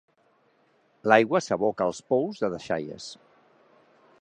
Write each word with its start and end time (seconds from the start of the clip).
L'aigua 1.11 1.41
s'aboca 1.47 1.87
als 1.89 2.01
pous 2.13 2.41
de 2.45 2.51
deixalles. 2.55 3.11